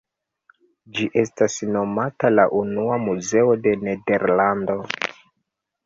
[0.95, 4.83] Ĝi estas nomata la unua muzeo de Nederlando.